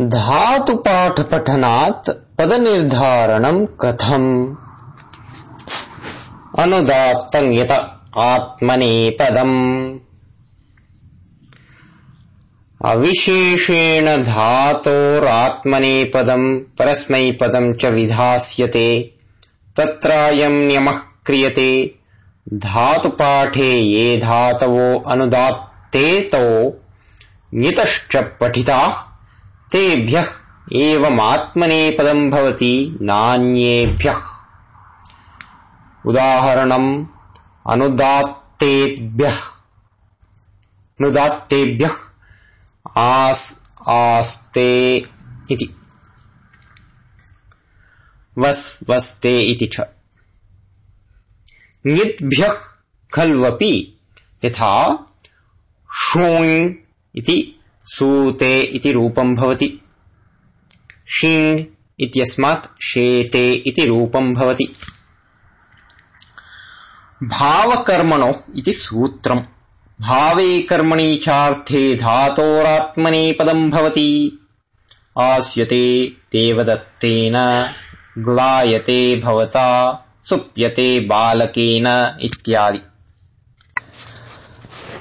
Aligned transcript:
धातुपाठपठनात् 0.00 2.10
पदनिर्धारणम् 2.38 3.66
कथम्? 3.80 4.54
अनुदात्तम् 6.58 7.54
यत 7.54 7.90
आत्मनेपदम्। 8.18 9.98
अविशेषेण 12.84 14.22
धातोरात्मनेपदम् 14.22 16.60
परस्मैपदम् 16.78 17.74
च 17.74 17.84
विधास्यते 17.84 19.14
तत्रायम् 19.76 20.52
नियमः 20.52 21.00
क्रियते। 21.26 21.94
धातुपाठे 22.54 23.62
ये 23.62 24.16
धातवो 24.16 24.98
अनुदात्तेतो 24.98 26.80
ङितश्च 27.58 28.16
पठिताः 28.16 29.11
तेभ्यः 29.72 30.28
एवमात्मनेपदम् 30.72 32.30
भवति 32.30 32.98
नान्येभ्यः। 33.02 34.22
उदाहरणम् 36.06 37.06
अनुदात्तेभ्यः। 37.70 39.36
अनुदात्तेभ्यः 41.00 41.96
आस् 42.96 43.54
आस्ते 43.88 44.96
इति। 45.50 45.76
वस् 48.38 48.90
वस्ते 48.90 49.42
इति 49.42 49.66
च। 49.66 49.80
ङिद्भ्यः 51.86 52.52
खल्वपि 53.14 53.98
यथा 54.44 55.06
ष्वुङ् 56.02 56.74
इति 57.16 57.61
सूते 57.84 58.60
इति 58.60 58.92
रूपम् 58.92 59.36
भवति। 59.36 59.80
षिङ् 61.18 61.64
इत्यस्मात् 62.00 62.82
शेते 62.82 63.52
इति 63.52 63.86
रूपम् 63.86 64.34
भवति। 64.34 64.72
भावकर्मणोः 67.22 68.34
इति 68.56 68.72
सूत्रम्। 68.72 69.40
भावे 70.00 70.62
कर्मणि 70.62 71.20
चार्थे 71.24 71.96
धातोरात्मनेपदम् 71.96 73.70
भवति। 73.70 74.38
आस्यते 75.18 76.12
देवदत्तेन 76.32 77.66
ग्लायते 78.18 79.20
भवता 79.24 79.98
सुप्यते 80.24 81.00
बालकेन 81.00 82.16
इत्यादि। 82.20 82.78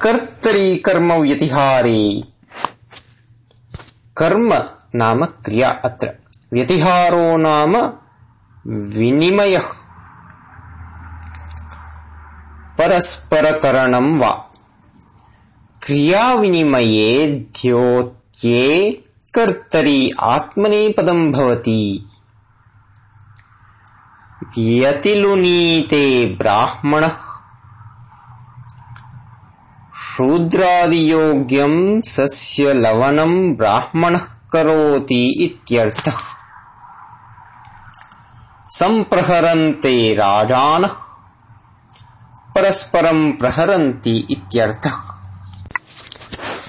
कर्तरि 0.02 0.75
कर्मव्यतिहारे 0.75 2.30
कर्म 4.22 4.64
नाम 4.95 5.25
क्रिया 5.25 5.69
अत्र। 5.69 6.14
व्यतिहारो 6.53 7.38
नाम 7.38 7.77
विनिमयः। 8.67 9.64
परस्परकरणम् 12.77 14.19
वा। 14.19 14.31
क्रियाविनिमये 15.83 17.27
द्योत्ये 17.36 18.92
कर्तरि 19.33 20.11
आत्मनेपदम् 20.19 21.31
भवति। 21.31 22.09
यतिलुनीते 24.58 26.36
ब्राह्मणः 26.36 27.30
शूद्रादियोग्यम् 30.22 32.02
सस्य 32.02 32.73
लवणम् 32.73 33.55
ब्राह्मणः 33.55 34.22
करोति 34.53 35.45
इत्यर्थः। 35.45 36.17
सम्प्रहरन्ते 38.67 40.14
राजानः 40.14 40.89
परस्परम् 42.55 43.33
प्रहरन्ति 43.33 44.27
इत्यर्थः। 44.32 44.98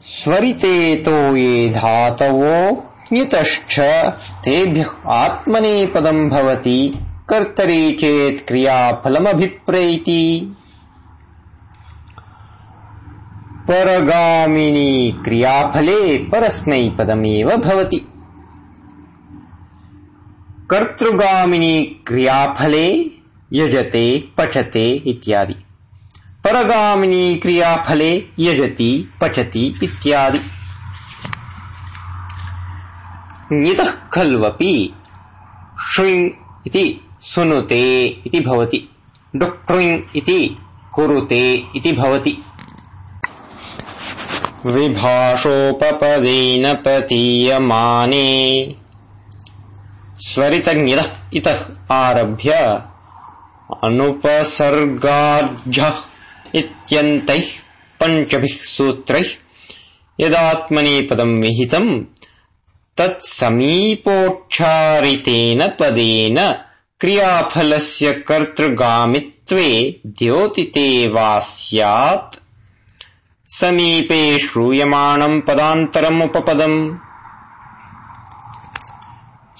स्वरितेतो 0.01 1.37
ये 1.37 1.69
धातवो 1.69 2.87
ञतश्च 3.13 3.79
तेभ्यः 4.45 4.91
आत्मनेपदम् 5.07 6.29
भवति 6.31 6.93
कर्तरि 7.29 7.97
चेत् 8.01 8.47
क्रियाफलमभिप्रैति। 8.47 10.55
परगामिनी 13.69 15.21
क्रियाफले 15.25 16.19
परस्मैपदमेव 16.19 17.57
भवति 17.57 18.07
कर्तृगामिनी 20.71 21.83
क्रियाफले 21.83 23.11
यजते, 23.53 24.25
पचते 24.39 24.93
इत्यादि। 24.93 25.55
परगामिनी 26.45 27.35
क्रियाफले 27.35 28.25
यजति, 28.39 29.09
पचति 29.21 29.81
इत्यादि। 29.83 30.41
ङितः 33.53 33.93
खल्वपि 34.13 34.93
ष्विङ् 35.93 36.31
इति 36.67 37.01
सुनुते 37.21 38.07
इति 38.07 38.41
भवति। 38.41 38.89
डुक्टृङ् 39.37 40.01
इति 40.17 40.57
कुरुते 40.93 41.65
इति 41.77 41.93
भवति। 41.93 42.39
विभाषोपपदेन 44.67 46.75
प्रतीयमाने। 46.75 48.77
स्वरितज्ञः 50.29 51.09
इतः 51.39 51.59
आरभ्य 51.95 52.53
अनुपसर्गार्झः 53.85 55.97
इत्यन्तैः 56.61 57.49
पञ्चभिः 58.01 58.57
सूत्रैः 58.75 59.31
यदात्मनेपदम् 60.21 61.41
विहितम् 61.43 61.91
तत्समीपोक्षारितेन 63.01 65.61
पदेन 65.81 66.39
क्रियाफलस्य 67.01 68.07
कर्तृगामित्वे 68.29 69.69
द्योतिते 70.19 70.89
वा 71.15 71.31
स्यात् 71.51 72.35
समीपे 73.59 74.23
श्रूयमाणम् 74.47 75.45
पदान्तरमुपपदम् 75.47 76.79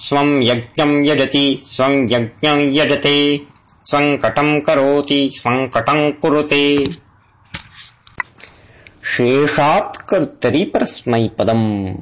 स्वम् 0.01 0.43
यज्ञम् 0.43 1.05
यजति 1.05 1.61
स्वम् 1.65 2.07
यज्ञम् 2.11 2.61
यजते 2.75 3.41
स्वङ्कटम् 3.85 4.61
करोति 4.61 5.29
स्वङ्कटम् 5.33 6.11
कुरुते। 6.11 6.91
शेषात् 9.03 9.97
कर्तरि 10.09 10.63
परस्मैपदम् 10.63 12.01